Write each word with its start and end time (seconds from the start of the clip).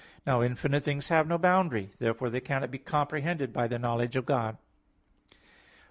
Now 0.25 0.41
infinite 0.41 0.83
things 0.83 1.09
have 1.09 1.27
no 1.27 1.37
boundary. 1.37 1.91
Therefore 1.99 2.31
they 2.31 2.41
cannot 2.41 2.71
be 2.71 2.79
comprehended 2.79 3.53
by 3.53 3.67
the 3.67 3.77
knowledge 3.77 4.15
of 4.15 4.25
God. 4.25 4.57
Obj. 5.31 5.37